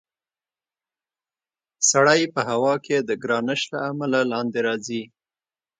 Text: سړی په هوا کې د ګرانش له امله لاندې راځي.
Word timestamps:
سړی 1.89 2.21
په 2.33 2.41
هوا 2.49 2.73
کې 2.85 2.97
د 3.01 3.11
ګرانش 3.23 3.61
له 3.73 3.79
امله 3.89 4.19
لاندې 4.31 4.59
راځي. 4.67 5.03